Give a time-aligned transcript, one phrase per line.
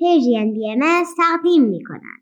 [0.00, 2.20] پیجین بی ام تقدیم می کنند.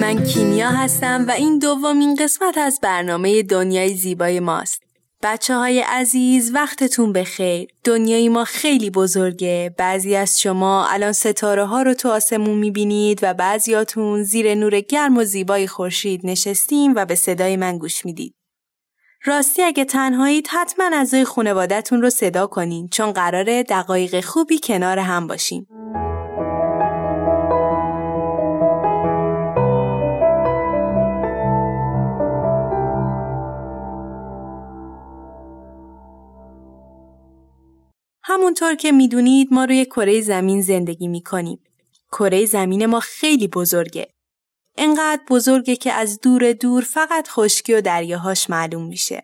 [0.00, 4.85] من کیمیا هستم و این دومین قسمت از برنامه دنیای زیبای ماست.
[5.22, 7.68] بچه های عزیز وقتتون بخیر.
[7.84, 9.74] دنیای ما خیلی بزرگه.
[9.78, 15.16] بعضی از شما الان ستاره ها رو تو آسمون می‌بینید و بعضیاتون زیر نور گرم
[15.16, 18.34] و زیبای خورشید نشستیم و به صدای من گوش می‌دید.
[19.24, 25.26] راستی اگه تنهایید حتما اعضای خانوادهتون رو صدا کنین چون قراره دقایق خوبی کنار هم
[25.26, 25.66] باشیم.
[38.36, 41.58] همونطور که می‌دونید ما روی کره زمین زندگی می‌کنیم.
[42.12, 44.08] کره زمین ما خیلی بزرگه.
[44.78, 49.22] انقدر بزرگه که از دور دور فقط خشکی و دریاهاش معلوم میشه.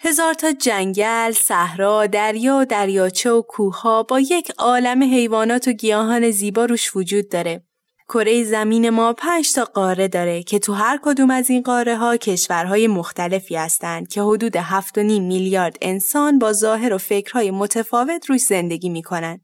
[0.00, 6.30] هزار تا جنگل، صحرا، دریا و دریاچه و کوهها با یک عالم حیوانات و گیاهان
[6.30, 7.64] زیبا روش وجود داره.
[8.12, 12.16] کره زمین ما پنج تا قاره داره که تو هر کدوم از این قاره ها
[12.16, 18.88] کشورهای مختلفی هستند که حدود 7.5 میلیارد انسان با ظاهر و فکرهای متفاوت روش زندگی
[18.88, 19.40] می‌کنن.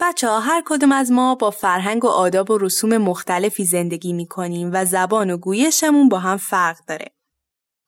[0.00, 4.70] بچه ها هر کدوم از ما با فرهنگ و آداب و رسوم مختلفی زندگی می‌کنیم
[4.72, 7.06] و زبان و گویشمون با هم فرق داره.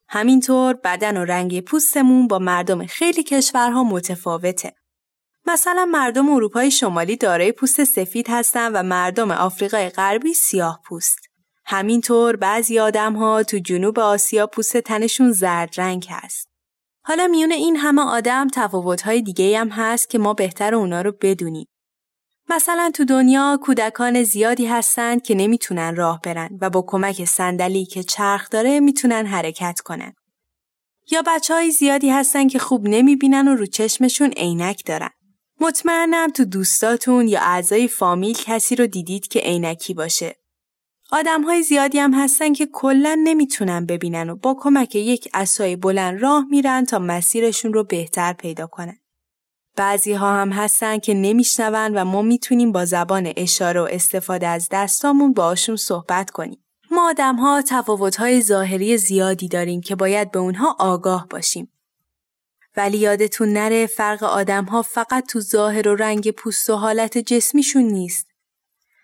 [0.08, 4.77] همینطور بدن و رنگ پوستمون با مردم خیلی کشورها متفاوته.
[5.48, 11.18] مثلا مردم اروپای شمالی دارای پوست سفید هستند و مردم آفریقای غربی سیاه پوست.
[11.66, 16.48] همینطور بعضی آدم ها تو جنوب آسیا پوست تنشون زرد رنگ هست.
[17.04, 18.46] حالا میون این همه آدم
[19.04, 21.66] های دیگه هم هست که ما بهتر اونا رو بدونیم.
[22.48, 28.02] مثلا تو دنیا کودکان زیادی هستند که نمی‌تونن راه برن و با کمک صندلی که
[28.02, 30.12] چرخ داره می‌تونن حرکت کنن.
[31.10, 35.10] یا بچه های زیادی هستن که خوب نمی‌بینن و رو چشمشون عینک دارن.
[35.60, 40.36] مطمئنم تو دوستاتون یا اعضای فامیل کسی رو دیدید که عینکی باشه.
[41.10, 46.22] آدم های زیادی هم هستن که کلا نمی‌تونن ببینن و با کمک یک اسای بلند
[46.22, 48.98] راه میرن تا مسیرشون رو بهتر پیدا کنن.
[49.76, 54.68] بعضی ها هم هستن که نمیشنون و ما می‌تونیم با زبان اشاره و استفاده از
[54.72, 56.64] دستامون باشون صحبت کنیم.
[56.90, 61.72] ما آدم ها تفاوت های ظاهری زیادی داریم که باید به اونها آگاه باشیم.
[62.78, 67.82] ولی یادتون نره فرق آدم ها فقط تو ظاهر و رنگ پوست و حالت جسمیشون
[67.82, 68.26] نیست.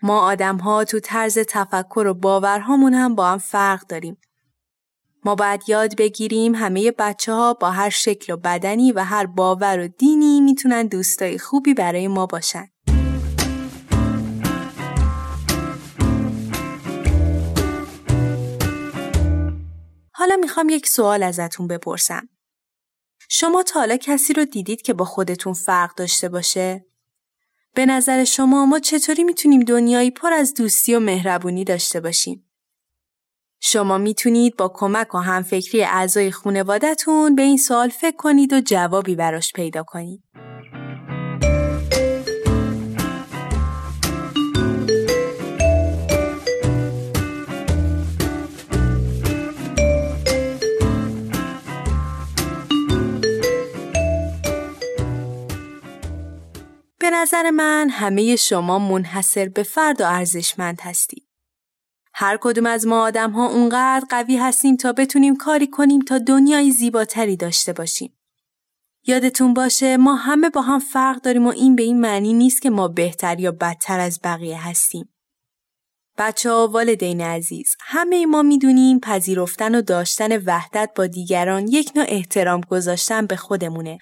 [0.02, 4.16] ما آدم ها تو طرز تفکر و باورهامون هم با هم فرق داریم.
[5.24, 9.78] ما باید یاد بگیریم همه بچه ها با هر شکل و بدنی و هر باور
[9.78, 12.66] و دینی می‌تونن دوستای خوبی برای ما باشن.
[20.12, 22.28] حالا می‌خوام یک سوال ازتون بپرسم.
[23.36, 26.86] شما تا حالا کسی رو دیدید که با خودتون فرق داشته باشه؟
[27.74, 32.50] به نظر شما ما چطوری می‌تونیم دنیایی پر از دوستی و مهربونی داشته باشیم؟
[33.60, 39.14] شما می‌تونید با کمک و همفکری اعضای خانوادهتون به این سوال فکر کنید و جوابی
[39.14, 40.22] براش پیدا کنید.
[57.04, 61.26] به نظر من همه شما منحصر به فرد و ارزشمند هستید.
[62.14, 66.70] هر کدوم از ما آدم ها اونقدر قوی هستیم تا بتونیم کاری کنیم تا دنیای
[66.70, 68.18] زیباتری داشته باشیم.
[69.06, 72.70] یادتون باشه ما همه با هم فرق داریم و این به این معنی نیست که
[72.70, 75.14] ما بهتر یا بدتر از بقیه هستیم.
[76.18, 82.06] بچه ها والدین عزیز همه ما می‌دونیم پذیرفتن و داشتن وحدت با دیگران یک نوع
[82.08, 83.98] احترام گذاشتن به خودمونه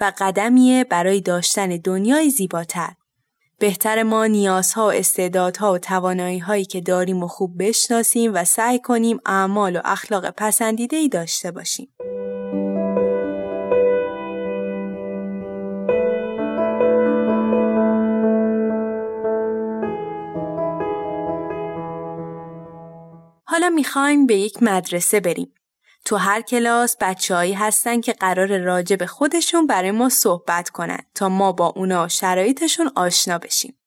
[0.00, 2.92] و قدمیه برای داشتن دنیای زیباتر.
[3.58, 8.78] بهتر ما نیازها و استعدادها و توانایی هایی که داریم و خوب بشناسیم و سعی
[8.78, 11.88] کنیم اعمال و اخلاق پسندیده ای داشته باشیم.
[23.44, 25.52] حالا می‌خوایم به یک مدرسه بریم.
[26.04, 31.28] تو هر کلاس بچههایی هستن که قرار راجع به خودشون برای ما صحبت کنن تا
[31.28, 33.79] ما با اونا شرایطشون آشنا بشیم.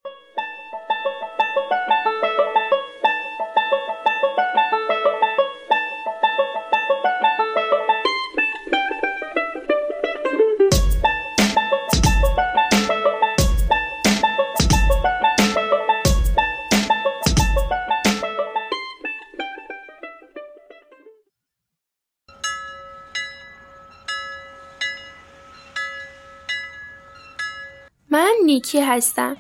[28.73, 29.37] نیکی هستم.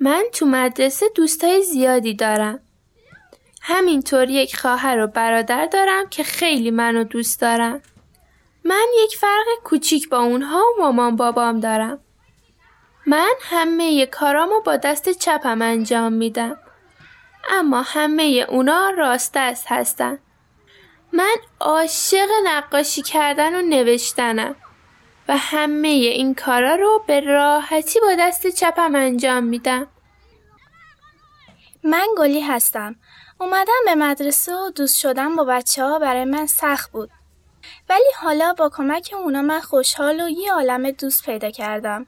[0.00, 2.60] من تو مدرسه دوستای زیادی دارم.
[3.62, 7.82] همینطور یک خواهر و برادر دارم که خیلی منو دوست دارم.
[8.64, 11.98] من یک فرق کوچیک با اونها و مامان بابام دارم.
[13.06, 16.56] من همه کارامو با دست چپم انجام میدم.
[17.50, 20.18] اما همه اونا راست دست هستن.
[21.12, 24.56] من عاشق نقاشی کردن و نوشتنم
[25.28, 29.86] و همه این کارا رو به راحتی با دست چپم انجام میدم.
[31.84, 32.96] من گلی هستم.
[33.40, 37.10] اومدم به مدرسه و دوست شدم با بچه ها برای من سخت بود.
[37.88, 42.06] ولی حالا با کمک اونا من خوشحال و یه عالم دوست پیدا کردم.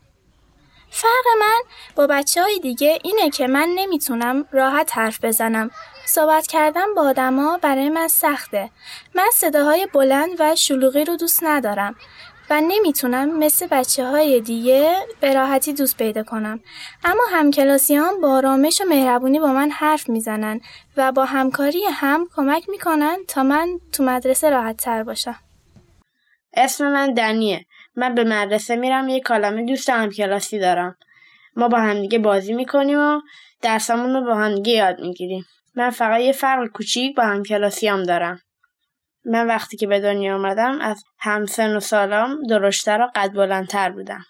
[0.90, 1.60] فرق من
[1.96, 5.70] با بچه های دیگه اینه که من نمی‌تونم راحت حرف بزنم.
[6.06, 8.70] صحبت کردن با آدما برای من سخته.
[9.14, 11.94] من صداهای بلند و شلوغی رو دوست ندارم
[12.50, 16.60] و نمی‌تونم مثل بچه های دیگه به راحتی دوست پیدا کنم.
[17.04, 20.60] اما همکلاسیان با آرامش و مهربونی با من حرف می‌زنن
[20.96, 25.36] و با همکاری هم کمک می‌کنن تا من تو مدرسه راحت تر باشم.
[26.54, 27.66] اسم من دنیه.
[27.96, 30.96] من به مدرسه میرم یه کالمه دوست همکلاسی دارم.
[31.56, 33.20] ما با همدیگه بازی می‌کنیم و
[33.62, 35.46] درسامون رو با همدیگه یاد می‌گیریم.
[35.74, 38.40] من فقط یه فرق کوچیک با همکلاسیام دارم.
[39.24, 44.24] من وقتی که به دنیا آمدم از همسن و سالام درشتر و قد بلندتر بودم.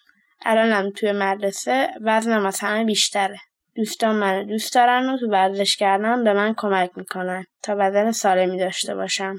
[0.44, 3.38] الانم توی مدرسه وزنم از همه بیشتره.
[3.76, 8.58] دوستان منو دوست دارن و تو ورزش کردن به من کمک می‌کنن تا بدن سالمی
[8.58, 9.36] داشته باشم.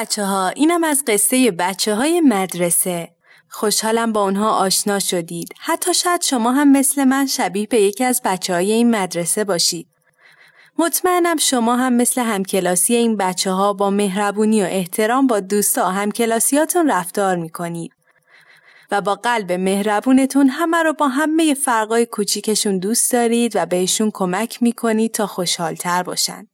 [0.00, 3.08] بچه ها اینم از قصه بچه های مدرسه.
[3.48, 5.54] خوشحالم با اونها آشنا شدید.
[5.58, 9.86] حتی شاید شما هم مثل من شبیه به یکی از بچه های این مدرسه باشید.
[10.78, 16.90] مطمئنم شما هم مثل همکلاسی این بچه ها با مهربونی و احترام با دوستا همکلاسیاتون
[16.90, 17.92] رفتار می‌کنید.
[18.90, 24.62] و با قلب مهربونتون همه رو با همه فرقای کوچیکشون دوست دارید و بهشون کمک
[24.62, 26.49] می‌کنید تا خوشحالتر باشن.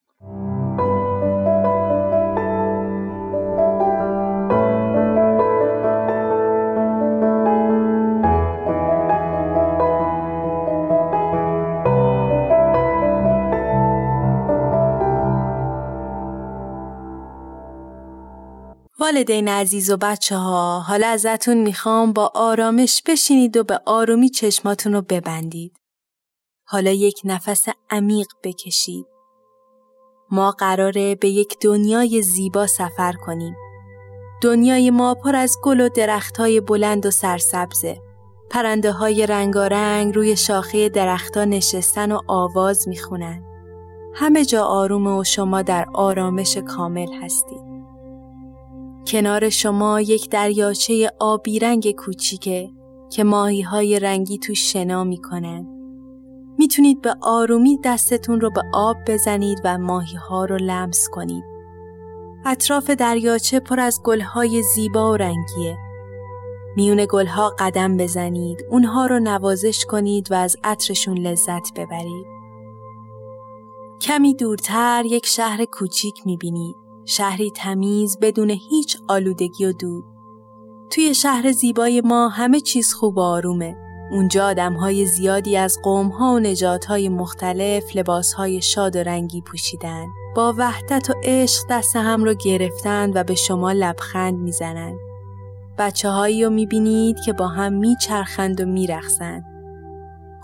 [19.00, 24.93] والدین عزیز و بچه ها حالا ازتون می‌خوام با آرامش بشینید و به آرومی چشماتون
[24.93, 25.76] رو ببندید.
[26.66, 29.06] حالا یک نفس عمیق بکشید.
[30.31, 33.56] ما قراره به یک دنیای زیبا سفر کنیم.
[34.43, 38.00] دنیای ما پر از گل و درختای بلند و سرسبزه.
[38.50, 43.43] پرنده های رنگارنگ روی شاخه درختها نشستن و آواز می‌خونن.
[44.14, 47.75] همه جا آرومه و شما در آرامش کامل هستید.
[49.06, 52.70] کنار شما یک دریاچه آبی رنگ کوچیکه
[53.10, 55.67] که ماهی های رنگی تو شنا می‌کنن.
[56.58, 61.44] می‌تونید به آرومی دستتون رو به آب بزنید و ماهی ها رو لمس کنید.
[62.46, 65.77] اطراف دریاچه پر از گلهای زیبا و رنگیه.
[66.77, 72.27] میون گلها قدم بزنید، اونها رو نوازش کنید و از عطرشون لذت ببرید.
[74.01, 76.85] کمی دورتر یک شهر کوچیک می‌بینید.
[77.08, 80.05] شهری تمیز بدون هیچ آلودگی و دود.
[80.91, 83.77] توی شهر زیبای ما همه چیز خوب و آرومه.
[84.10, 87.84] اونجا های زیادی از ها و های مختلف
[88.36, 90.06] های شاد و رنگی پوشیدن.
[90.36, 94.98] با وحدت و عشق دست هم رو گرفتن و به شما لبخند می‌زنن.
[95.79, 99.44] بچه هایی رو می‌بینید که با هم میچرخند و میرخسند.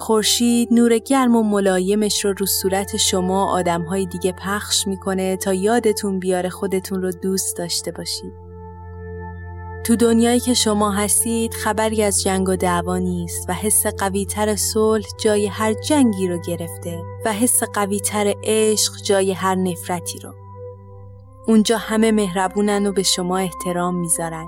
[0.02, 6.18] خورشید نور گرم و ملایمش رو رو صورت شما آدمهای دیگه پخش می‌کنه تا یادتون
[6.18, 8.32] بیاره خودتون رو دوست داشته باشید.
[9.84, 15.06] تو دنیایی که شما هستید خبری از جنگ و دعوا نیست و حس قویتر صلح
[15.20, 20.34] جای هر جنگی رو گرفته و حس قویتر عشق جای هر نفرتی رو.
[21.46, 24.46] اونجا همه مهربونن و به شما احترام می‌ذارن.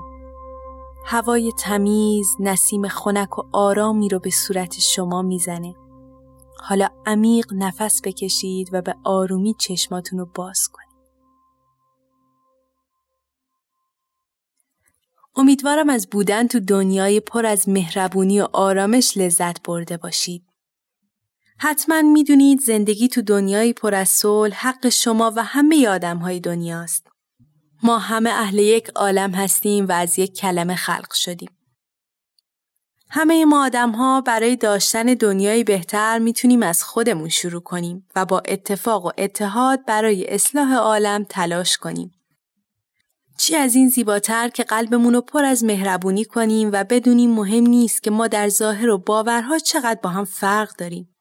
[1.07, 5.75] هوای تمیز نسیم خنک و آرامی رو به صورت شما می‌زنه.
[6.59, 10.95] حالا عمیق نفس بکشید و به آرومی چشماتون رو باز کنید.
[15.35, 20.43] امیدوارم از بودن تو دنیای پر از مهربونی و آرامش لذت برده باشید.
[21.57, 27.14] حتما می‌دونید زندگی تو دنیایی پر از صلح حق شما و همه آدم های دنیاست.
[27.85, 31.49] ما همه اهل یک عالم هستیم و از یک کلمه خلق شدیم.
[33.09, 38.39] همه ما آدم ها برای داشتن دنیایی بهتر می‌تونیم از خودمون شروع کنیم و با
[38.39, 42.11] اتفاق و اتحاد برای اصلاح عالم تلاش کنیم.
[43.37, 48.03] چی از این زیباتر که قلبمون رو پر از مهربونی کنیم و بدونیم مهم نیست
[48.03, 51.15] که ما در ظاهر و باورها چقدر با هم فرق داریم.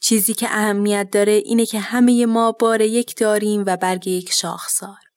[0.00, 5.09] چیزی که اهمیت داره اینه که همه ما بار یک داریم و برگ یک شاخسار.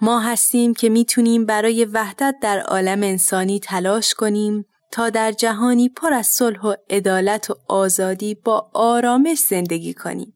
[0.00, 6.12] ما هستیم که می‌تونیم برای وحدت در عالم انسانی تلاش کنیم تا در جهانی پر
[6.12, 10.32] از صلح و عدالت و آزادی با آرامش زندگی کنیم.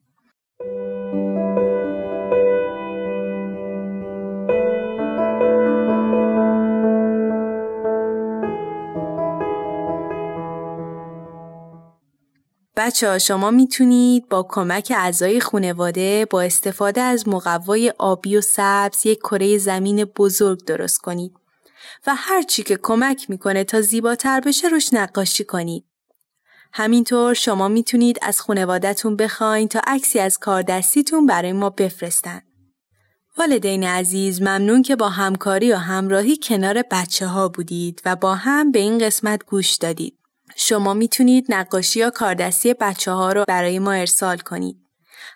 [12.80, 19.06] بچه ها شما می‌تونید با کمک اعضای خانواده با استفاده از مقوای آبی و سبز
[19.06, 21.32] یک کره زمین بزرگ درست کنید
[22.06, 25.84] و هر چی که کمک می‌کنه تا زیباتر بشه روش نقاشی کنید.
[26.72, 32.42] همینطور شما می‌تونید از خانوادهتون بخواین تا عکسی از کار دستیتون برای ما بفرستن.
[33.38, 38.72] والدین عزیز ممنون که با همکاری و همراهی کنار بچه ها بودید و با هم
[38.72, 40.19] به این قسمت گوش دادید.
[40.56, 44.76] شما می‌تونید نقاشی یا کاردستی بچه ها رو برای ما ارسال کنید.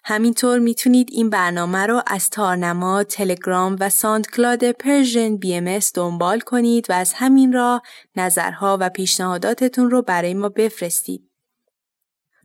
[0.04, 6.92] همینطور می‌تونید این برنامه رو از تارنما، تلگرام و ساندکلاد Persian BMS دنبال کنید و
[6.92, 7.82] از همین را
[8.16, 11.30] نظرها و پیشنهاداتتون رو برای ما بفرستید.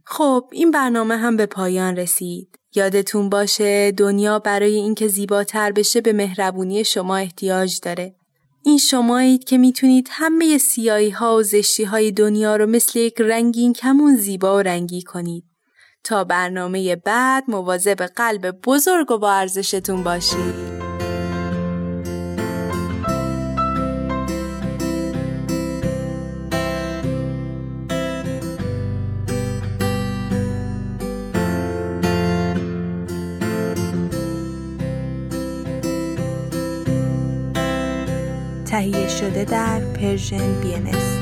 [0.05, 2.59] خب این برنامه هم به پایان رسید.
[2.75, 8.18] یادتون باشه دنیا برای اینکه زیباتر بشه به مهربونی شما احتیاج داره.
[8.63, 13.73] این شمایید که می‌تونید همه سیایی ها و زشتی های دنیا رو مثل یک رنگین
[13.73, 15.43] کمون زیبا و رنگی کنید.
[16.03, 20.78] تا برنامه بعد مواظب قلب بزرگ و با ارزشتون باشید.
[38.79, 41.18] تهیه شده در پرژن بی پرژن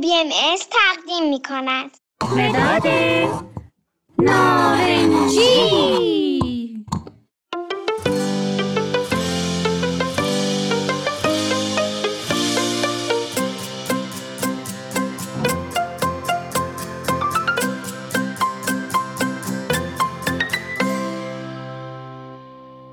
[0.00, 1.90] بی ام از تقدیم می کند
[2.36, 2.86] مداد
[4.18, 5.68] نارنجی.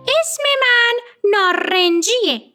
[0.07, 0.95] اسم من
[1.31, 2.54] نارنجیه.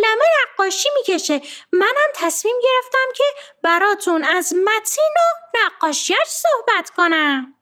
[0.03, 1.41] عالمه نقاشی می‌کشه
[1.71, 3.23] منم تصمیم گرفتم که
[3.63, 7.53] براتون از متین و نقاشیش صحبت کنم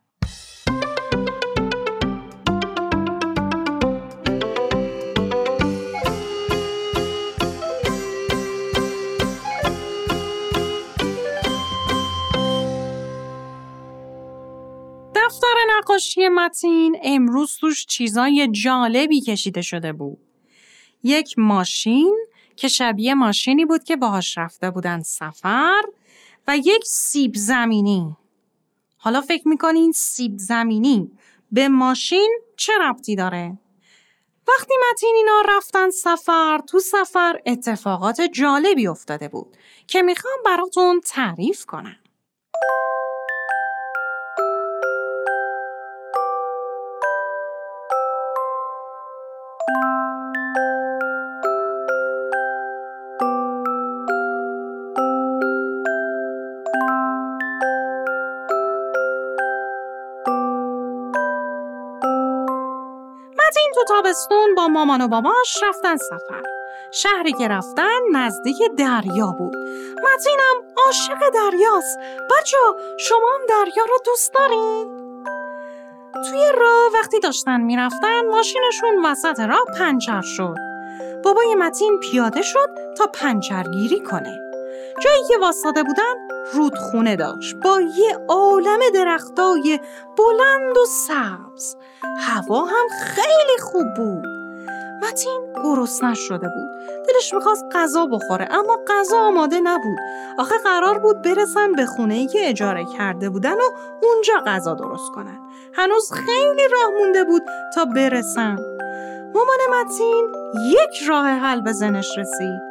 [15.16, 20.20] دفتر نقاشی متین امروز توش چیزای جالبی کشیده شده بود.
[21.04, 22.29] یک ماشین
[22.60, 25.82] که شبیه ماشینی بود که باهاش رفته بودن سفر
[26.48, 28.16] و یک سیب زمینی.
[28.98, 31.12] حالا فکر می‌کنین سیب زمینی
[31.52, 33.58] به ماشین چه ربطی داره؟
[34.48, 41.66] وقتی متین اینا رفتن سفر تو سفر اتفاقات جالبی افتاده بود که می‌خوام براتون تعریف
[41.66, 41.96] کنم.
[63.80, 66.44] تو تابستون با مامان و باباش رفتن سفر.
[66.92, 69.56] شهری که رفتن نزدیک دریا بود.
[69.98, 71.98] متینم عاشق دریاست.
[72.30, 72.58] بچه
[73.00, 74.88] شما هم دریا رو دوست دارین؟
[76.14, 80.56] توی راه وقتی داشتن می‌رفتن ماشینشون وسط راه پنچر شد.
[81.24, 84.40] بابای متین پیاده شد تا پنچرگیری کنه.
[85.04, 89.80] جایی که واسطه بودن رودخونه داشت با یه عالم درختای
[90.18, 91.76] بلند و سبز.
[92.18, 94.24] هوا هم خیلی خوب بود.
[95.04, 96.70] متین گرسنه شده بود.
[97.08, 99.98] دلش می‌خواست غذا بخوره اما غذا آماده نبود.
[100.38, 103.72] آخه قرار بود برسن به خونه ای که اجاره کرده بودن و
[104.04, 105.40] اونجا غذا درست کنن.
[105.74, 107.42] هنوز خیلی راه مونده بود
[107.76, 108.58] تا برسن.
[109.34, 110.28] مامان متین
[110.66, 112.62] یک راه حل به ذهنش رسید.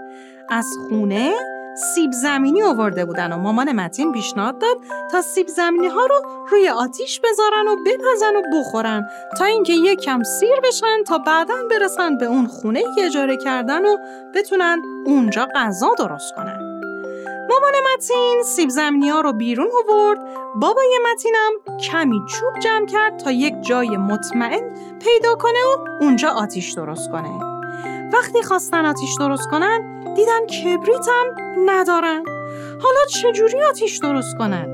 [0.49, 1.35] از خونه
[1.79, 4.77] سیب زمینی آورده بودن و مامان متین پیشنهاد داد
[5.11, 10.01] تا سیب زمینی ها رو روی آتیش بذارن و بپزن و بخورن تا اینکه یک
[10.01, 13.97] کم سیر بشن تا بعدا برسن به اون خونه که اجاره کردن و
[14.35, 16.81] بتونن اونجا غذا درست کنن.
[17.51, 20.19] مامان متین سیب زمینی ها رو بیرون آورد
[20.57, 26.73] بابای متینم کمی چوب جمع کرد تا یک جای مطمئن پیدا کنه و اونجا آتیش
[26.73, 27.59] درست کنه.
[28.13, 31.27] وقتی خواستن آتیش درست کنن دیدن کبریت هم
[31.67, 32.23] ندارن
[32.83, 34.67] حالا چجوری آتیش درست کنن؟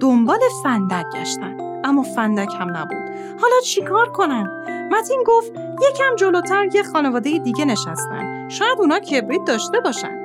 [0.00, 2.98] دنبال فندک گشتن اما فندک هم نبود
[3.40, 4.46] حالا چیکار کنن؟
[4.92, 5.52] متین گفت
[5.90, 10.19] یکم جلوتر یه خانواده دیگه نشستن شاید اونا کبریت داشته باشن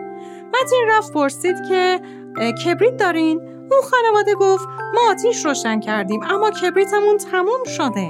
[0.62, 2.02] متین رفت پرسید که
[2.66, 3.42] کبریت دارین؟
[3.72, 8.10] اون خانواده گفت ما آتیش روشن کردیم اما کبریتمون تموم شده.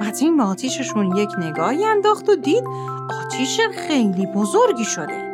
[0.00, 2.64] متین به آتیششون یک نگاهی انداخت و دید
[3.24, 5.30] آتیش خیلی بزرگی شده.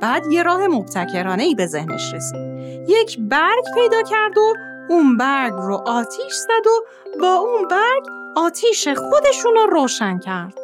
[0.00, 2.56] بعد یه راه مبتکرانه ای به ذهنش رسید.
[2.88, 4.54] یک برگ پیدا کرد و
[4.88, 6.84] اون برگ رو آتیش زد و
[7.20, 8.02] با اون برگ
[8.36, 10.54] آتیش خودشون رو روشن کرد.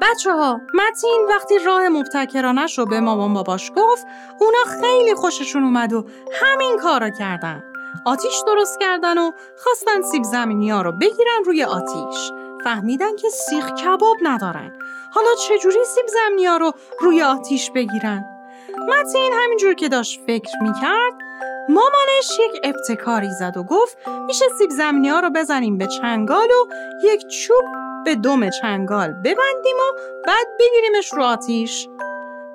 [0.00, 4.06] بچه ها متین وقتی راه مبتکرانش رو به مامان باباش گفت
[4.40, 6.04] اونا خیلی خوششون اومد و
[6.42, 7.62] همین کارا کردن.
[8.04, 12.32] آتیش درست کردن و خواستن سیب زمینی ها رو بگیرن روی آتیش.
[12.64, 14.72] فهمیدن که سیخ کباب ندارن.
[15.12, 18.24] حالا چجوری سیب زمینی ها رو روی آتیش بگیرن؟
[18.88, 21.12] متین همینجور که داشت فکر می‌کرد
[21.68, 26.74] مامانش یک ابتکاری زد و گفت میشه سیب زمینی ها رو بزنیم به چنگال و
[27.04, 27.64] یک چوب
[28.04, 31.88] به دم چنگال ببندیم و بعد بگیریمش رو آتیش.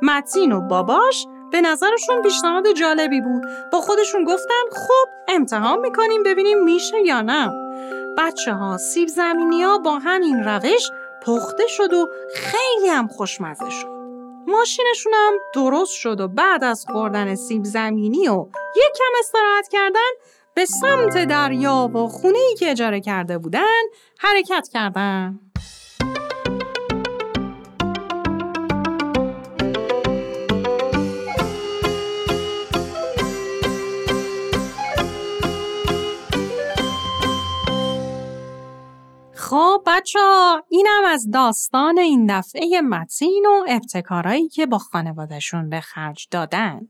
[0.02, 3.44] متین و باباش به نظرشون پیشنهاد جالبی بود.
[3.72, 7.52] با خودشون گفتن خب امتحان می‌کنیم ببینیم میشه یا نه.
[8.18, 10.90] بچه ها سیب زمینی ها با همین روش
[11.26, 13.96] پخته شد و خیلی هم خوشمزه شد.
[14.48, 20.12] ماشینشون هم درست شد و بعد از خوردن سیب زمینی و یک کم استراحت کردن
[20.56, 23.82] به سمت دریا و خونه ای که اجاره کرده بودن
[24.20, 25.39] حرکت کردن.
[39.34, 45.80] خب بچه ها اینم از داستان این دفعه متین و ابتکارایی که با خانوادشون به
[45.80, 46.88] خرج دادن.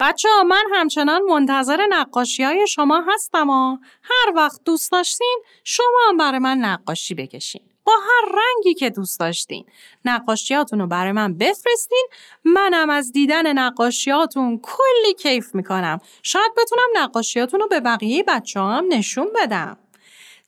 [0.00, 6.16] بچه من همچنان منتظر نقاشی های شما هستم و هر وقت دوست داشتین شما هم
[6.16, 7.62] برای من نقاشی بکشین.
[7.84, 9.64] با هر رنگی که دوست داشتین.
[10.04, 12.08] نقاشیاتون رو برای من بفرستین
[12.44, 16.00] منم از دیدن نقاشیاتون کلی کیف می‌کنم.
[16.22, 19.78] شاید بتونم نقاشیاتون رو به بقیه بچه هم نشون بدم.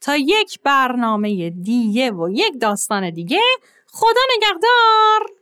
[0.00, 3.40] تا یک برنامه دیگه و یک داستان دیگه
[3.92, 5.41] خدا نگهدار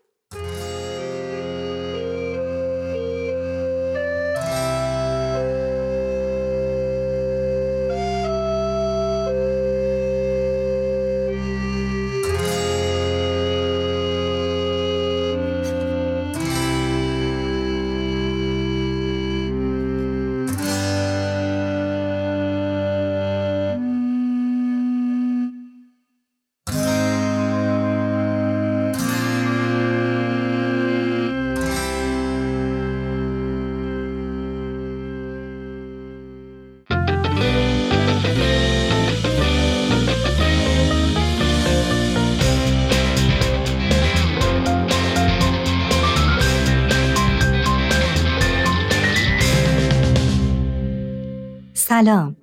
[52.01, 52.37] سلام.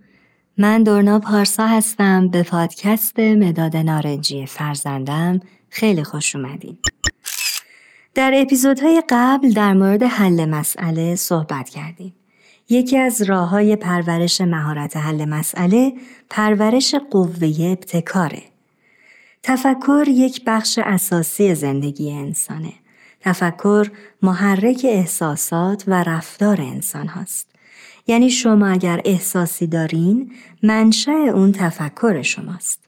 [0.58, 5.40] من دورنا پارسا هستم به پادکست مداد نارنجی فرزندم.
[5.70, 6.78] خیلی خوش اومدین.
[8.16, 12.16] در اپیزودهای قبل در مورد حل مسئله صحبت کردیم.
[12.70, 15.94] یکی از راه های پرورش مهارت حل مسئله
[16.30, 18.44] پرورش قوه ابتکاره.
[19.44, 22.74] تفکر یک بخش اساسی زندگی انسانه.
[23.22, 23.92] تفکر
[24.22, 27.57] محرک احساسات و رفتار انسان هاست.
[28.08, 30.32] یعنی شما اگر احساسی دارین
[30.64, 32.84] منشأ اون تفکر شماست.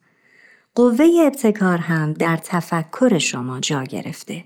[0.76, 4.44] قوه ابتکار هم در تفکر شما جا گرفته.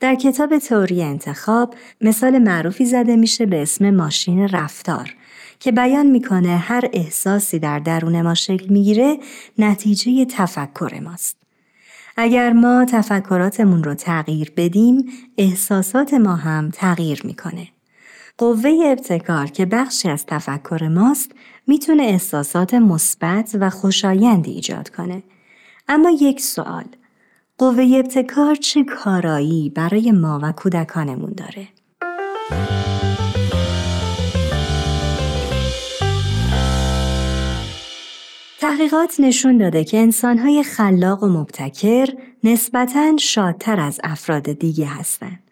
[0.00, 5.14] در کتاب تئوری انتخاب مثال معروفی زده میشه به اسم ماشین رفتار
[5.60, 9.18] که بیان می‌کنه هر احساسی در درون ما شکل می‌گیره
[9.58, 11.36] نتیجه تفکر ماست.
[12.16, 15.04] اگر ما تفکراتمون رو تغییر بدیم
[15.38, 17.68] احساسات ما هم تغییر می‌کنه.
[18.38, 21.32] قوه ابتکار که بخشی از تفکر ماست
[21.66, 25.22] می‌تونه احساسات مثبت و خوشایندی ایجاد کنه.
[25.88, 26.84] اما یک سوال
[27.58, 31.68] قوه ابتکار چه کارایی برای ما و کودکانمون داره؟
[38.60, 42.06] تحقیقات نشون داده که انسانهای خلاق و مبتکر
[42.44, 45.47] نسبتاً شادتر از افراد دیگه هستند.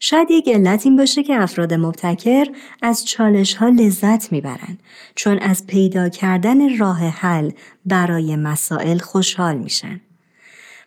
[0.00, 2.46] شاید یک علت این باشه که افراد مبتکر
[2.82, 4.82] از چالش ها لذت می‌برند
[5.14, 7.50] چون از پیدا کردن راه حل
[7.86, 10.00] برای مسائل خوشحال میشن.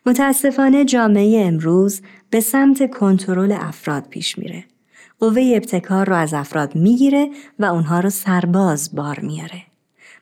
[0.05, 4.63] متاسفانه جامعه امروز به سمت کنترل افراد پیش میره.
[5.19, 9.68] قوه ابتکار رو از افراد می‌گیره و اونها رو سرباز بار میاره.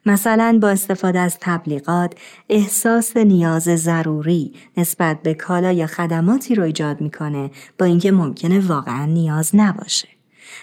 [0.07, 2.13] مثلا با استفاده از تبلیغات
[2.49, 9.05] احساس نیاز ضروری نسبت به کالا یا خدماتی رو ایجاد می‌کنه با اینکه ممکنه واقعا
[9.05, 10.07] نیاز نباشه.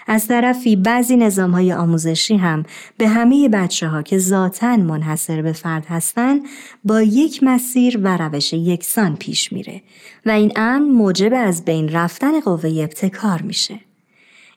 [0.07, 2.62] از طرفی بعضی نظام های آموزشی هم
[2.96, 6.40] به همه بچه ها که ذاتا منحصر به فرد هستن
[6.85, 9.83] با یک مسیر و روش یکسان پیش میره
[10.26, 13.80] و این امر موجب از بین رفتن قوه ابتکار میشه.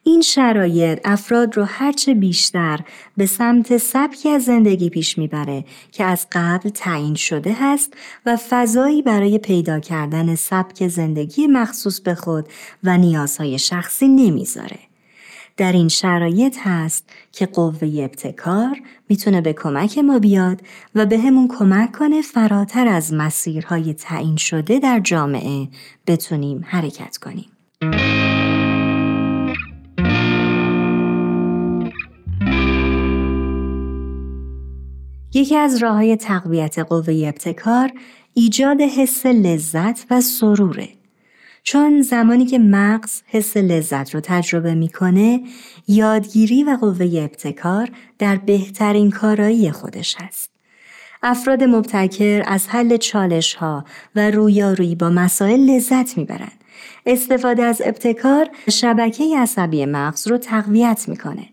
[0.07, 2.79] این شرایط افراد رو هرچه بیشتر
[3.17, 7.93] به سمت سبکی از زندگی پیش می‌بره که از قبل تعیین شده هست
[8.25, 12.47] و فضایی برای پیدا کردن سبک زندگی مخصوص به خود
[12.83, 14.79] و نیازهای شخصی نمی‌ذاره.
[15.57, 18.77] در این شرایط هست که قوه ابتکار
[19.09, 20.61] می‌تونه به کمک ما بیاد
[20.95, 25.67] و به همون کمک کنه فراتر از مسیرهای تعیین شده در جامعه
[26.07, 27.49] بتونیم حرکت کنیم.
[35.33, 37.91] یکی از راه های تقویت قوه ابتکار
[38.33, 40.89] ایجاد حس لذت و سروره.
[41.63, 45.41] چون زمانی که مغز حس لذت رو تجربه می‌کنه
[45.87, 50.49] یادگیری و قوه ابتکار در بهترین کارایی خودش هست.
[51.23, 53.85] افراد مبتکر از حل چالش ها
[54.15, 56.63] و رویارویی با مسائل لذت می‌برند.
[57.05, 61.49] استفاده از ابتکار شبکه عصبی مغز رو تقویت می‌کنه.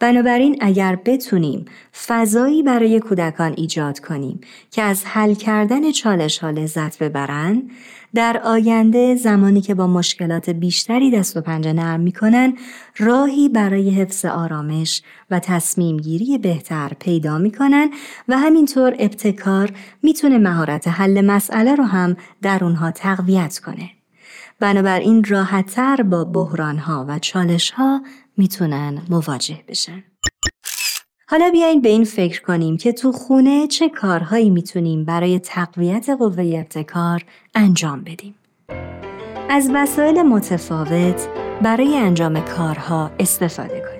[0.00, 1.64] بنابراین اگر بتونیم
[2.06, 7.62] فضایی برای کودکان ایجاد کنیم که از حل کردن چالش ها لذت ببرن
[8.14, 12.56] در آینده زمانی که با مشکلات بیشتری دست و پنجه نرم می‌کنن
[12.96, 17.90] راهی برای حفظ آرامش و تصمیم گیری بهتر پیدا می‌کنن
[18.28, 19.70] و همینطور ابتکار
[20.02, 23.90] می‌تونه مهارت حل مسئله رو هم در اونها تقویت کنه.
[24.60, 28.02] بنابراین راحتتر با بحرانها و چالشها
[28.38, 30.04] می‌تونن مواجه بشن.
[31.28, 36.52] حالا بیاین به این فکر کنیم که تو خونه چه کارهایی می‌تونیم برای تقویت قوه
[36.56, 37.24] ابتکار
[37.54, 38.34] انجام بدیم.
[39.50, 41.28] از وسایل متفاوت
[41.62, 43.98] برای انجام کارها استفاده کنیم.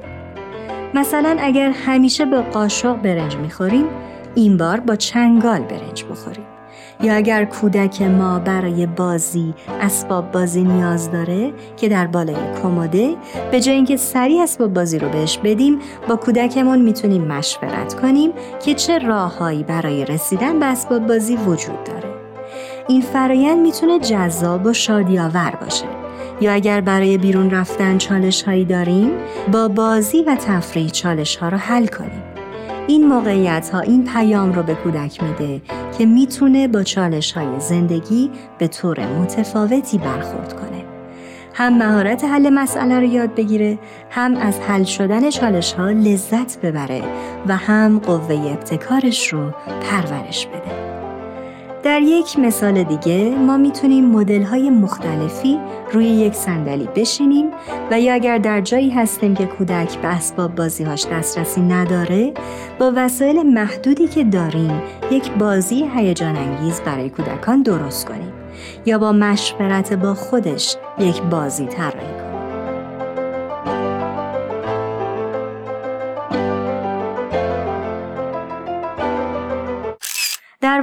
[0.95, 3.87] مثلا اگر همیشه به قاشق برنج می‌خوریم،
[4.35, 6.58] این بار با چنگال برنج بخوریم.
[7.03, 13.15] یا اگر کودک ما برای بازی اسباب بازی نیاز داره که در بالای کموده
[13.51, 18.31] به جای اینکه سریع اسباب بازی رو بهش بدیم با کودکمون می‌تونیم مشورت کنیم
[18.65, 22.09] که چه راههایی برای رسیدن به اسباب بازی وجود داره.
[22.89, 25.87] این فرایند می‌تونه جذاب و شادیآور باشه.
[26.41, 29.11] یا اگر برای بیرون رفتن چالش هایی داریم
[29.53, 32.23] با بازی و تفریح چالش ها رو حل کنیم.
[32.89, 35.61] این موقعیت ها این پیام رو به کودک میده
[35.99, 40.85] که می‌تونه با چالش های زندگی به طور متفاوتی برخورد کنه.
[41.55, 43.79] هم مهارت حل مسئله رو یاد بگیره،
[44.11, 47.03] هم از حل شدن چالش ها لذت ببره
[47.47, 50.88] و هم قوه ابتکارش رو پرورش بده.
[51.83, 55.59] در یک مثال دیگه ما می‌تونیم مدل های مختلفی
[55.93, 57.47] روی یک صندلی بشینیم
[57.91, 62.33] و یا اگر در جایی هستیم که کودک به اسباب بازیهاش دسترسی نداره
[62.79, 68.33] با وسایل محدودی که داریم یک بازی هیجان انگیز برای کودکان درست کنیم
[68.87, 72.18] یا با مشورت با خودش یک بازی طراحی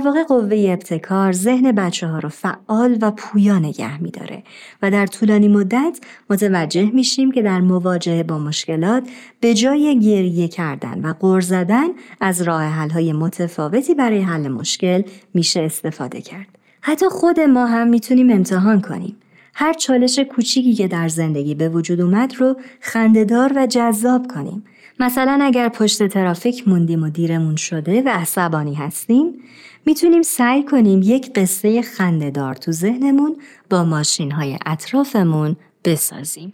[0.05, 4.43] واقع قوه ابتکار ذهن بچه ها رو فعال و پویا نگه می داره
[4.81, 9.03] و در طولانی مدت متوجه میشیم که در مواجهه با مشکلات
[9.39, 11.87] به جای گریه کردن و غر زدن
[12.21, 15.01] از راه حل های متفاوتی برای حل مشکل
[15.33, 16.47] میشه استفاده کرد.
[16.81, 19.15] حتی خود ما هم می‌تونیم امتحان کنیم.
[19.53, 24.63] هر چالش کوچیکی که در زندگی به وجود اومد رو خندهدار و جذاب کنیم.
[24.99, 29.33] مثلا اگر پشت ترافیک موندیم و دیرمون شده و عصبانی هستیم
[29.85, 33.37] می‌تونیم سعی کنیم یک قصه خندهدار تو ذهنمون
[33.69, 36.53] با ماشین های اطرافمون بسازیم.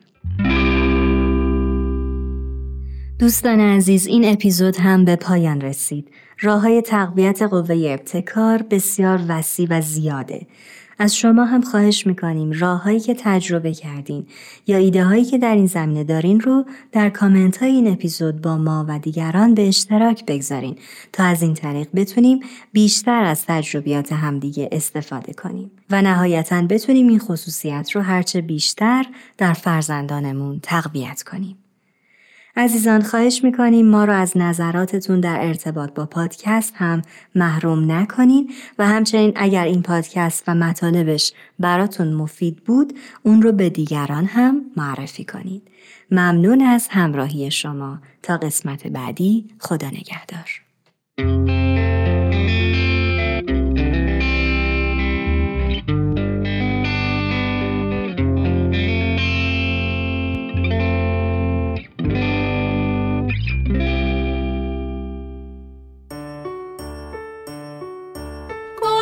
[3.19, 6.07] دوستان عزیز این اپیزود هم به پایان رسید.
[6.41, 10.47] راه های تقویت قوه ابتکار بسیار وسیع و زیاده.
[10.99, 14.27] از شما هم خواهش می‌کنیم راههایی که تجربه کردین
[14.67, 18.58] یا ایده هایی که در این زمینه دارین رو در کامنت های این اپیزود با
[18.58, 20.75] ما و دیگران به اشتراک بگذارین
[21.13, 22.39] تا از این طریق بتونیم
[22.73, 29.06] بیشتر از تجربیات همدیگه استفاده کنیم و نهایتا بتونیم این خصوصیت رو هرچه بیشتر
[29.38, 31.61] در فرزندانمون تقویت کنیم.
[32.55, 37.01] عزیزان خواهش می‌کنیم ما رو از نظراتتون در ارتباط با پادکست هم
[37.35, 43.69] محروم نکنین و همچنین اگر این پادکست و مطالبش براتون مفید بود اون رو به
[43.69, 45.67] دیگران هم معرفی کنید.
[46.11, 50.61] ممنون از همراهی شما تا قسمت بعدی خدا نگهدار.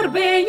[0.10, 0.45] گربه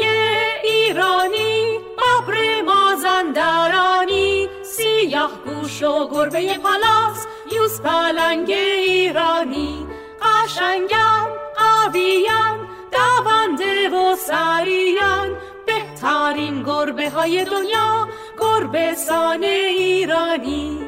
[0.65, 1.81] ایرانی
[2.17, 9.87] ابر مازندرانی سیاه گوش و گربه پلاس یوز پلنگ ایرانی.
[10.23, 20.79] قشنگم قویم دونده و سریان بهترین گربه های دنیا گربه سان ایرانی.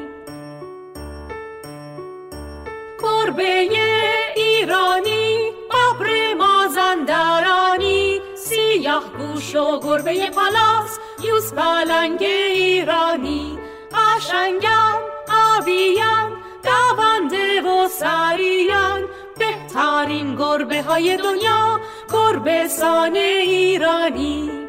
[2.99, 4.22] گربه
[9.43, 13.59] گوش و گربه پلاس یوز پلنگ ایرانی.
[13.91, 16.29] قشنگم قویم
[16.63, 19.01] دونده و سریان.
[19.37, 21.79] بهترین گربه های دنیا
[22.13, 24.62] گربه سان ایرانی.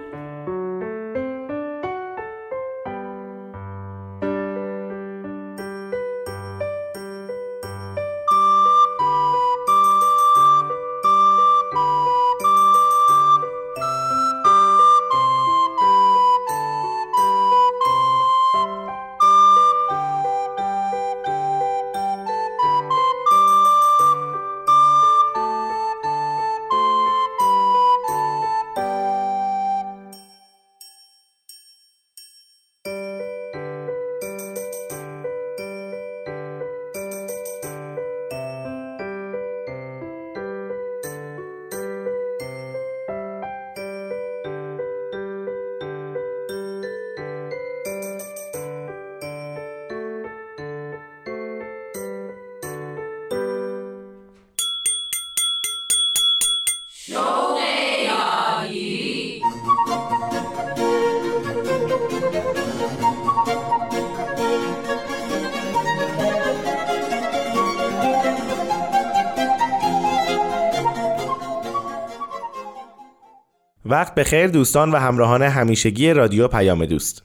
[73.87, 77.23] وقت بخیر دوستان و همراهان همیشگی رادیو پیام دوست.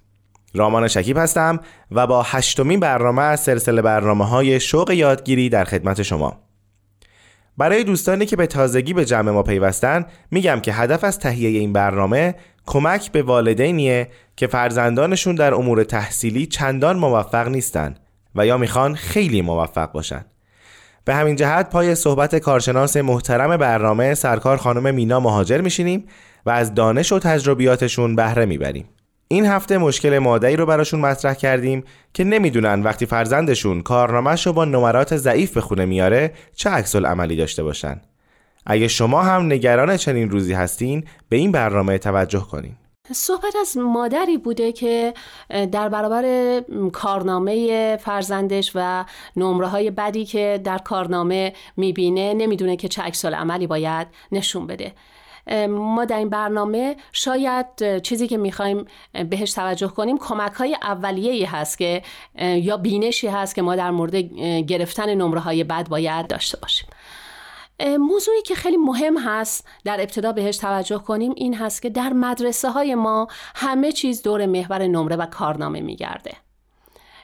[0.54, 1.60] رامان شکیب هستم
[1.92, 6.38] و با هشتمین برنامه از سلسله برنامه های شوق یادگیری در خدمت شما.
[7.58, 11.74] برای دوستانی که به تازگی به جمع ما پیوستن میگم که هدف از تهیه این
[11.74, 17.96] برنامه کمک به والدینیه که فرزندانشون در امور تحصیلی چندان موفق نیستن
[18.36, 20.26] و یا می‌خوان خیلی موفق باشن.
[21.06, 26.06] به همین جهت پای صحبت کارشناس محترم برنامه سرکار خانم مینا مهاجر میشینیم
[26.50, 28.90] و از دانش و تجربیاتشون بهره می‌بریم.
[29.28, 31.84] این هفته مشکل مادری رو براشون مطرح کردیم
[32.14, 37.36] که نمی‌دونن وقتی فرزندشون کارنامهش رو با نمرات ضعیف به خونه میاره چه عکس عملی
[37.36, 38.02] داشته باشن.
[38.66, 42.76] اگه شما هم نگران چنین روزی هستین به این برنامه توجه کنین.
[43.12, 45.14] صحبت از مادری بوده که
[45.50, 46.24] در برابر
[46.94, 53.68] کارنامه فرزندش و نمره های بدی که در کارنامه می‌بینه نمی‌دونه که چه عکس عملی
[53.68, 54.92] باید نشون بده.
[55.70, 58.86] ما در این برنامه شاید چیزی که می‌خوایم
[59.30, 62.02] بهش توجه کنیم کمک های اولیه هست که
[62.40, 64.16] یا بینشی هست که ما در مورد
[64.66, 66.88] گرفتن نمره های بد باید داشته باشیم.
[68.00, 72.70] موضوعی که خیلی مهم هست در ابتدا بهش توجه کنیم این هست که در مدرسه
[72.70, 76.32] های ما همه چیز دور محور نمره و کارنامه میگرده.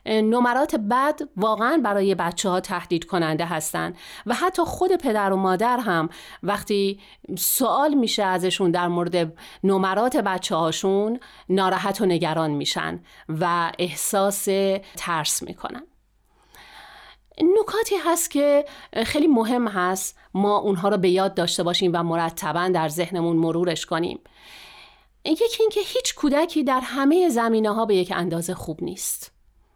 [0.05, 5.79] نمرات بد واقعا برای بچه ها تهدید کننده هستند و حتی خود پدر و مادر
[5.79, 6.09] هم
[6.43, 6.99] وقتی
[7.37, 14.47] سوال میشه ازشون در مورد نمرات بچه هاشون ناراحت و نگران میشن و احساس
[14.95, 15.83] ترس می‌کنن.
[17.59, 18.65] نکاتی هست که
[19.05, 23.85] خیلی مهم هست ما اونها رو به یاد داشته باشیم و مرتبا در ذهنمون مرورش
[23.85, 24.19] کنیم.
[25.25, 29.34] یکی اینکه هیچ کودکی در همه زمینه ها به یک اندازه خوب نیست.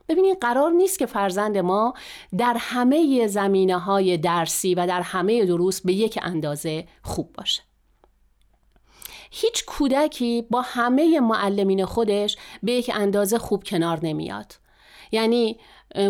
[0.10, 1.93] ببینید قرار نیست که فرزند ما
[2.38, 7.62] در همه زمینه های درسی و در همه دروس به یک اندازه خوب باشه.
[9.32, 14.54] هیچ کودکی با همه معلمین خودش به یک اندازه خوب کنار نمیاد.
[15.12, 15.60] یعنی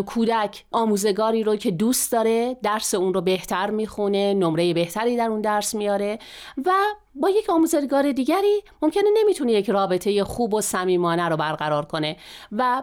[0.06, 5.40] کودک آموزگاری رو که دوست داره درس اون رو بهتر می‌خونه نمره بهتری در اون
[5.40, 6.18] درس میاره
[6.66, 6.70] و
[7.14, 12.16] با یک آموزگار دیگری ممکنه نمی‌تونه یک رابطه خوب و صمیمانه رو برقرار کنه
[12.52, 12.82] و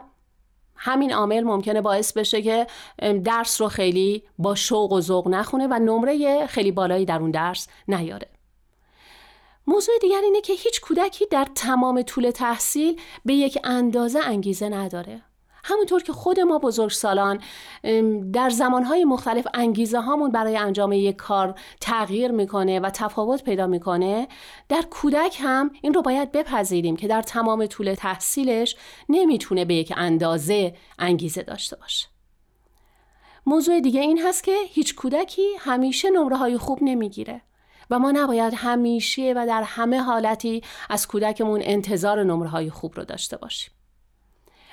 [0.77, 2.67] همین عامل ممکنه باعث بشه که
[3.23, 7.67] درس رو خیلی با شوق و ذوق نخونه و نمره خیلی بالایی در اون درس
[7.87, 8.29] نیاره.
[9.67, 15.21] موضوع دیگر اینه که هیچ کودکی در تمام طول تحصیل به یک اندازه انگیزه نداره.
[15.67, 17.41] همونطور که خود ما بزرگ سالان
[18.33, 24.27] در زمانهای مختلف انگیزه هامون برای انجام یک کار تغییر می‌کنه و تفاوت پیدا می‌کنه
[24.69, 28.75] در کودک هم این رو باید بپذیریم که در تمام طول تحصیلش
[29.09, 32.07] نمی‌تونه به یک اندازه انگیزه داشته باشه.
[33.45, 37.41] موضوع دیگه این هست که هیچ کودکی همیشه نمره های خوب نمی‌گیره
[37.89, 43.05] و ما نباید همیشه و در همه حالتی از کودکمون انتظار نمره های خوب رو
[43.05, 43.76] داشته باشیم.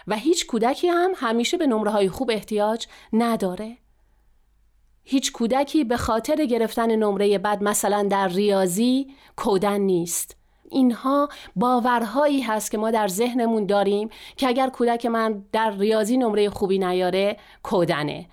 [0.07, 3.77] و هیچ کودکی هم همیشه به نمره های خوب احتیاج نداره.
[5.05, 10.37] هیچ کودکی به خاطر گرفتن نمره بد مثلا در ریاضی کودن نیست.
[10.71, 16.51] اینها باورهایی هست که ما در ذهنمون داریم که اگر کودک من در ریاضی نمره
[16.51, 18.27] خوبی نیاره کودنه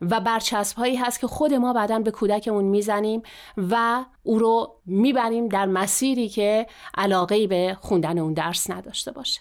[0.00, 3.22] و برچسب هایی هست که خود ما بعدا به کودکمون می‌زنیم
[3.56, 9.40] و او رو می‌بریم در مسیری که علاقه به خوندن اون درس نداشته باشه.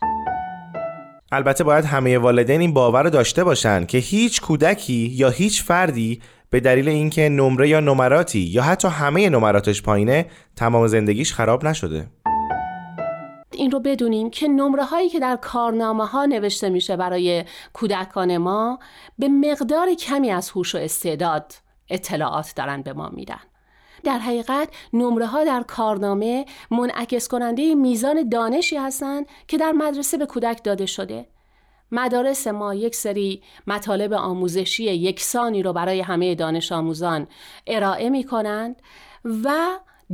[1.36, 6.22] البته باید همه والدین این باور رو داشته باشن که هیچ کودکی یا هیچ فردی
[6.50, 10.26] به دلیل اینکه نمره یا نمراتی یا حتی همه نمراتش پایینه
[10.56, 12.08] تمام زندگیش خراب نشده.
[13.52, 18.80] این رو بدونیم که نمره هایی که در کارنامه ها نوشته میشه برای کودکان ما
[19.20, 21.54] به مقدار کمی از هوش و استعداد
[21.90, 23.40] اطلاعات دارن به ما میدن.
[24.06, 30.26] در حقیقت نمره ها در کارنامه منعکس کننده میزان دانشی هستند که در مدرسه به
[30.26, 31.26] کودک داده شده.
[31.92, 37.28] مدارس ما یک سری مطالب آموزشی یکسانی رو برای همه دانش آموزان
[37.68, 38.82] ارائه می کنند
[39.44, 39.56] و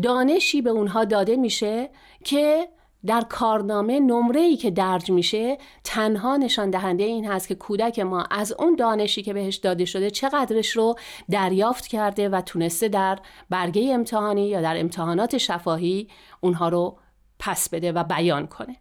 [0.02, 1.90] دانشی به اونها داده میشه
[2.24, 2.70] که
[3.06, 8.24] در کارنامه نمره ای که درج میشه تنها نشان دهنده این هست که کودک ما
[8.32, 10.96] از اون دانشی که بهش داده شده چقدرش رو
[11.30, 16.08] دریافت کرده و تونسته در برگه امتحانی یا در امتحانات شفاهی
[16.42, 16.98] اونها رو
[17.40, 18.76] پس بده و بیان کنه.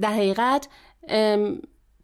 [0.00, 0.68] در حقیقت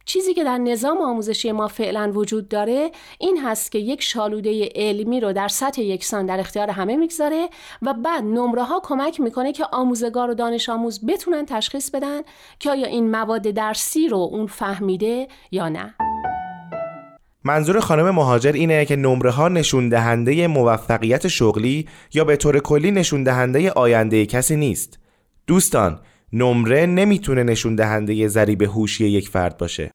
[0.05, 5.21] چیزی که در نظام آموزشی ما فعلا وجود داره این هست که یک شالوده علمی
[5.21, 7.49] رو در سطح یکسان در اختیار همه می‌گذاره
[7.83, 12.21] و بعد نمره ها کمک می‌کنه که آموزگار و دانش آموز بتونن تشخیص بدن
[12.59, 15.95] که آیا این مواد درسی رو اون فهمیده یا نه
[17.45, 22.91] منظور خانم مهاجر اینه که نمره ها نشون دهنده موفقیت شغلی یا به طور کلی
[22.91, 24.99] نشون دهنده آینده کسی نیست.
[25.47, 26.01] دوستان،
[26.35, 29.91] نمره نمی‌تونه نشون دهنده ذریب هوشی یک فرد باشه.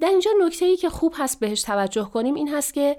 [0.00, 2.96] در اینجا نکته ای که خوب هست بهش توجه کنیم این هست که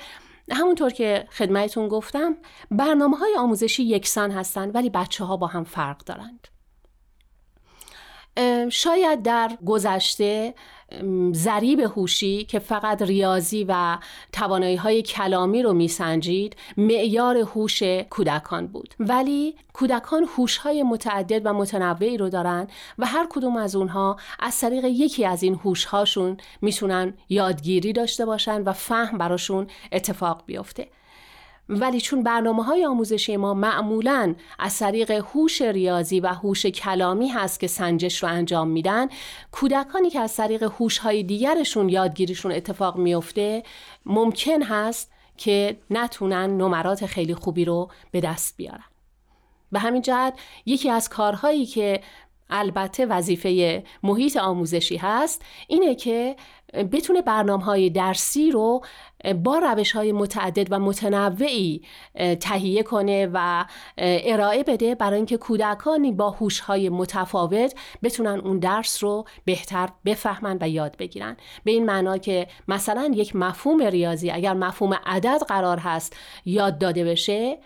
[0.52, 2.38] همونطور که خدمتون گفتم
[2.72, 6.48] برنامه های آموزشی یکسان هستند ولی بچه ها با هم فرق دارند.
[8.70, 10.54] شاید در گذشته
[11.34, 13.98] ذریب هوشی که فقط ریاضی و
[14.32, 18.94] توانایی های کلامی رو میسنجید معیار هوش کودکان بود.
[19.00, 22.68] ولی کودکان هوش های متعدد و متنوعی رو دارن
[22.98, 28.26] و هر کدوم از اونها از طریق یکی از این هوش هاشون می‌تونن یادگیری داشته
[28.26, 30.88] باشن و فهم براشون اتفاق بیفته.
[31.72, 37.60] ولی چون برنامه های آموزشی ما معمولا از طریق هوش ریاضی و هوش کلامی هست
[37.60, 39.08] که سنجش رو انجام میدن
[39.52, 43.64] کودکانی که از طریق هوش های دیگرشون یادگیریشون اتفاق میفته
[44.06, 48.84] ممکن هست که نتونن نمرات خیلی خوبی رو به دست بیارن.
[49.72, 50.34] به همین جهت
[50.66, 52.02] یکی از کارهایی که
[52.50, 56.36] البته وظیفه محیط آموزشی هست اینه که
[56.74, 58.82] بتونه برنامه های درسی رو
[59.44, 61.82] با روش های متعدد و متنوعی
[62.40, 63.66] تهیه کنه و
[63.98, 70.58] ارائه بده برای اینکه کودکانی با هوش های متفاوت بتونن اون درس رو بهتر بفهمن
[70.62, 71.38] و یاد بگیرن.
[71.64, 76.16] به این معنا که مثلا یک مفهوم ریاضی اگر مفهوم عدد قرار هست
[76.46, 77.58] یاد داده بشه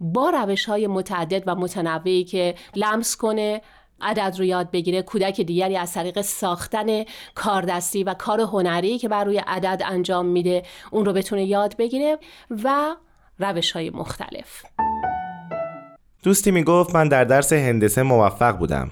[0.00, 3.60] با روش های متعدد و متنوعی که لمس کنه
[4.04, 9.24] عدد رو یاد بگیره کودک دیگری از طریق ساختن کاردستی و کار هنری که بر
[9.24, 12.18] روی عدد انجام میده اون رو بتونه یاد بگیره
[12.64, 12.96] و
[13.38, 14.62] روش های مختلف.
[16.22, 18.90] دوستی می‌گفت من در درس هندسه موفق بودم.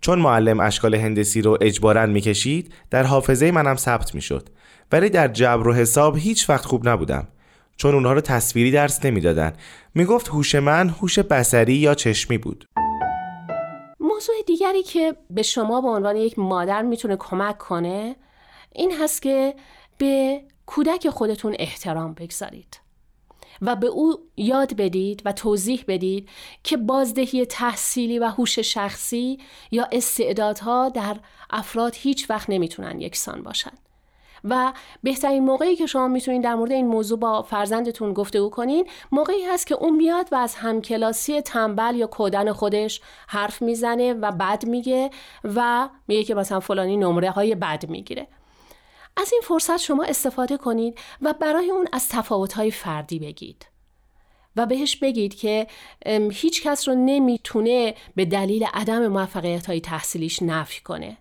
[0.00, 4.48] چون معلم اشکال هندسی رو اجبارا می‌کشید در حافظه منم ثبت می‌شد.
[4.92, 7.28] ولی در جبر و حساب هیچ وقت خوب نبودم.
[7.76, 9.52] چون اونها رو تصویری درس نمی‌دادن.
[9.94, 12.64] می‌گفت هوش من هوش بسری یا چشمی بود.
[14.18, 18.16] موضوع دیگری که به شما به عنوان یک مادر می‌تونه کمک کنه
[18.72, 19.54] این هست که
[19.98, 22.80] به کودک خودتون احترام بگذارید
[23.62, 26.28] و به او یاد بدید و توضیح بدید
[26.62, 29.38] که بازدهی تحصیلی و هوش شخصی
[29.70, 31.16] یا استعدادها در
[31.50, 33.72] افراد هیچ وقت نمی‌تونن یکسان باشن.
[34.44, 34.72] و
[35.02, 39.66] بهترین موقعی که شما می‌تونید در مورد این موضوع با فرزندتون گفتگو کنین موقعی هست
[39.66, 45.10] که اون میاد و از همکلاسی تنبل یا کودن خودش حرف می‌زنه و بد میگه
[45.44, 48.26] و میگه که مثلا فلانی نمره های بد می‌گیره.
[49.16, 53.66] از این فرصت شما استفاده کنید و برای اون از تفاوت‌های فردی بگید
[54.56, 55.66] و بهش بگید که
[56.30, 61.16] هیچ کس رو نمی‌تونه به دلیل عدم موفقیت های تحصیلیش نفی کنه.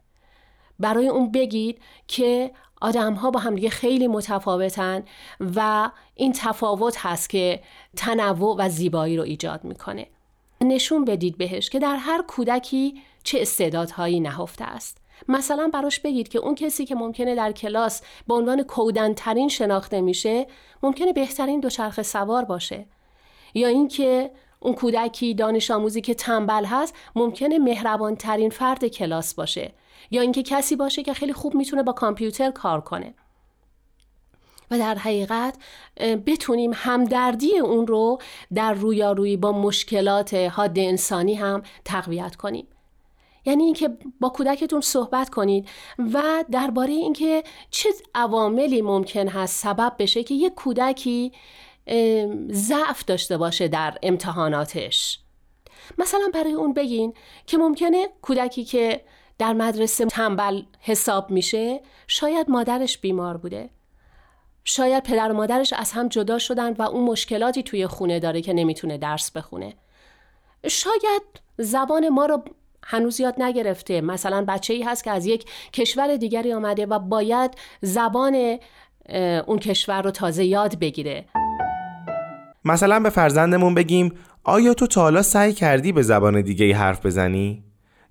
[0.79, 2.51] برای اون بگید که
[2.81, 5.03] آدم ها با همدیگه خیلی متفاوتن
[5.55, 7.61] و این تفاوت هست که
[7.95, 10.07] تنوع و زیبایی رو ایجاد می‌کنه.
[10.61, 14.97] نشون بدید بهش که در هر کودکی چه استعدادهایی نهفته است.
[15.27, 20.47] مثلا براش بگید که اون کسی که ممکنه در کلاس به عنوان کودنترین شناخته میشه
[20.83, 22.85] ممکنه بهترین دوچرخه سوار باشه
[23.53, 29.73] یا اینکه اون کودکی دانش آموزی که تنبل هست ممکنه مهربان ترین فرد کلاس باشه
[30.11, 33.13] یا اینکه کسی باشه که خیلی خوب می‌تونه با کامپیوتر کار کنه.
[34.71, 35.57] و در حقیقت
[36.25, 38.19] بتونیم همدردی اون رو
[38.53, 42.67] در رویارویی با مشکلات حاد انسانی هم تقویت کنیم.
[43.45, 43.89] یعنی اینکه
[44.19, 45.69] با کودکتون صحبت کنید
[46.13, 51.31] و درباره اینکه چه عواملی ممکن هست سبب بشه که یک کودکی
[52.51, 55.19] ضعف داشته باشه در امتحاناتش.
[55.97, 57.13] مثلا برای اون بگین
[57.45, 59.01] که ممکنه کودکی که
[59.39, 63.69] در مدرسه تنبل حساب میشه شاید مادرش بیمار بوده.
[64.63, 68.53] شاید پدر و مادرش از هم جدا شدن و اون مشکلاتی توی خونه داره که
[68.53, 69.73] نمی‌تونه درس بخونه.
[70.67, 71.21] شاید
[71.57, 72.43] زبان ما رو
[72.83, 74.01] هنوز یاد نگرفته.
[74.01, 78.57] مثلا بچه ای هست که از یک کشور دیگری آمده و باید زبان
[79.47, 81.25] اون کشور رو تازه یاد بگیره.
[82.65, 84.13] مثلا به فرزندمون بگیم
[84.43, 87.66] آیا تو تا حالا سعی کردی به زبان دیگه ای حرف بزنی؟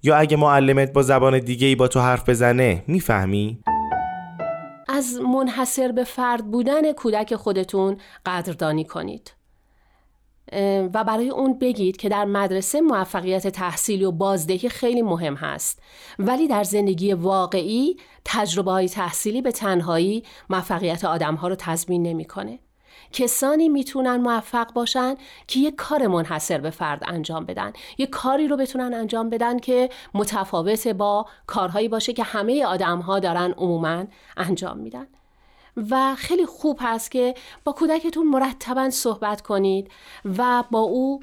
[0.07, 3.59] یا اگه معلمت با زبان دیگه ای با تو حرف بزنه می‌فهمی؟
[4.88, 7.96] از منحصر به فرد بودن کودک خودتون
[8.26, 9.32] قدردانی کنید.
[10.94, 15.82] و برای اون بگید که در مدرسه موفقیت تحصیلی و بازدهی خیلی مهم هست
[16.18, 22.59] ولی در زندگی واقعی تجربه های تحصیلی به تنهایی موفقیت آدم ها رو تضمین نمی‌کنه.
[23.12, 25.14] کسانی می‌تونن موفق باشن
[25.47, 27.72] که یک کار منحصر به فرد انجام بدن.
[27.99, 33.18] یک کاری رو بتونن انجام بدن که متفاوت با کارهایی باشه که همه آدم ها
[33.18, 34.05] دارن عموما
[34.36, 35.07] انجام میدن.
[35.90, 37.34] و خیلی خوب هست که
[37.64, 39.90] با کودکتون مرتبا صحبت کنید
[40.38, 41.20] و با او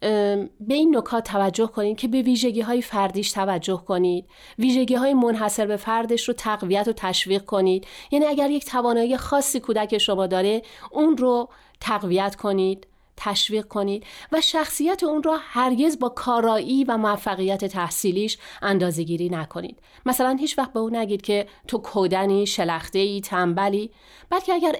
[0.00, 4.26] به این نکات توجه کنید که به ویژگی های فردیش توجه کنید.
[4.58, 7.86] ویژگی های منحصر به فردش رو تقویت و تشویق کنید.
[8.10, 11.48] یعنی اگر یک توانایی خاصی کودک شما داره اون رو
[11.80, 12.86] تقویت کنید
[13.16, 19.78] تشویق کنید و شخصیت اون را هرگز با کارایی و موفقیت تحصیلیش اندازه گیری نکنید.
[20.06, 23.90] مثلا هیچ وقت به اون نگید که تو کودنی شلخته ای تنبلی.
[24.30, 24.76] بلکه اگر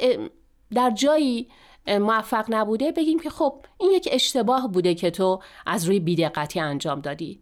[0.75, 1.49] در جایی
[1.89, 7.01] موفق نبوده بگیم که خب این یک اشتباه بوده که تو از روی بیدقتی انجام
[7.01, 7.41] دادی.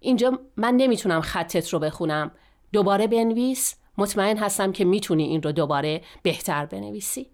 [0.00, 2.30] اینجا من نمی‌تونم خطت رو بخونم.
[2.72, 3.74] دوباره بنویس.
[3.98, 7.26] مطمئن هستم که می‌تونی این رو دوباره بهتر بنویسی.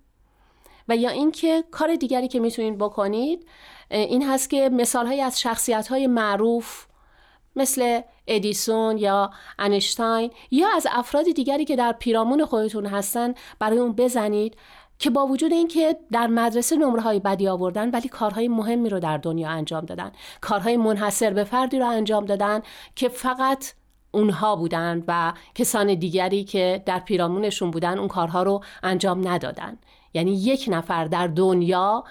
[0.89, 3.47] و یا اینکه کار دیگری که می‌تونید بکنید
[3.91, 6.87] این هست که مثال های از شخصیت های معروف
[7.57, 13.93] مثل ادیسون یا انشتاین یا از افراد دیگری که در پیرامون خودتون هستن برای اون
[13.93, 14.57] بزنید.
[15.05, 19.19] که با وجود اینکه در مدرسه نمره های بدی آوردن ولی کارهای مهمی رو در
[19.19, 20.13] دنیا انجام دادن.
[20.41, 22.61] کارهای منحصر به فردی رو انجام دادن
[22.95, 23.73] که فقط
[24.13, 29.79] اونها بودن و کسان دیگری که در پیرامونشون بودن اون کارها رو انجام ندادن.
[30.15, 32.05] یعنی یک نفر در دنیا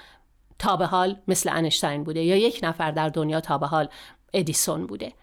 [0.59, 3.87] تا به حال مثل انشتین بوده یا یک نفر در دنیا تا به حال
[4.33, 5.13] ادیسون بوده.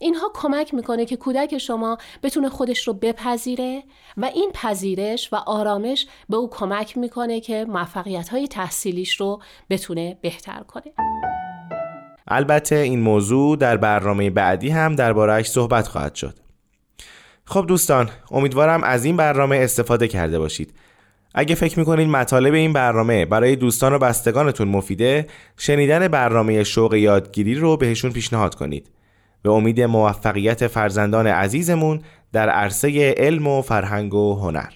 [0.00, 3.82] اینها کمک می‌کنه که کودک شما بتونه خودش رو بپذیره
[4.16, 10.18] و این پذیرش و آرامش به او کمک می‌کنه که موفقیت های تحصیلیش رو بتونه
[10.22, 10.92] بهتر کنه.
[12.28, 16.34] البته این موضوع در برنامه بعدی هم دربارهش صحبت خواهد شد.
[17.44, 20.74] خب دوستان امیدوارم از این برنامه استفاده کرده باشید.
[21.34, 25.26] اگه فکر می‌کنید مطالب این برنامه برای دوستان و بستگانتون مفیده
[25.56, 28.90] شنیدن برنامه شوق یادگیری رو بهشون پیشنهاد کنید.
[29.42, 32.00] به امید موفقیت فرزندان عزیزمون
[32.32, 34.70] در عرصه علم و فرهنگ و هنر.